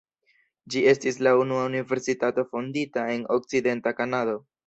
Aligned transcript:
Ĝi 0.75 0.79
estis 0.91 1.19
la 1.27 1.33
unua 1.41 1.67
universitato 1.73 2.47
fondita 2.55 3.05
en 3.17 3.29
okcidenta 3.39 3.97
Kanado. 4.01 4.37